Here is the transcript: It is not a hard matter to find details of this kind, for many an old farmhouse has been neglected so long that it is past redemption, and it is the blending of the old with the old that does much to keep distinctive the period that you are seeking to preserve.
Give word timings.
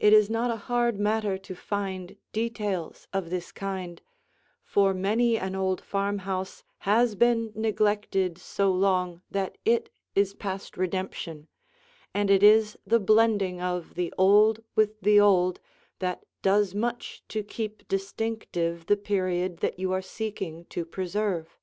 It 0.00 0.12
is 0.12 0.28
not 0.28 0.50
a 0.50 0.56
hard 0.66 0.98
matter 0.98 1.38
to 1.38 1.54
find 1.54 2.16
details 2.32 3.06
of 3.12 3.30
this 3.30 3.52
kind, 3.52 4.02
for 4.64 4.92
many 4.92 5.38
an 5.38 5.54
old 5.54 5.80
farmhouse 5.80 6.64
has 6.78 7.14
been 7.14 7.52
neglected 7.54 8.36
so 8.36 8.72
long 8.72 9.22
that 9.30 9.56
it 9.64 9.90
is 10.16 10.34
past 10.34 10.76
redemption, 10.76 11.46
and 12.12 12.32
it 12.32 12.42
is 12.42 12.76
the 12.84 12.98
blending 12.98 13.60
of 13.60 13.94
the 13.94 14.12
old 14.18 14.58
with 14.74 15.00
the 15.00 15.20
old 15.20 15.60
that 16.00 16.26
does 16.42 16.74
much 16.74 17.22
to 17.28 17.44
keep 17.44 17.86
distinctive 17.86 18.86
the 18.86 18.96
period 18.96 19.58
that 19.58 19.78
you 19.78 19.92
are 19.92 20.02
seeking 20.02 20.64
to 20.64 20.84
preserve. 20.84 21.60